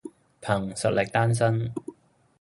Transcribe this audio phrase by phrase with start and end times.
[0.41, 1.71] 憑實力單身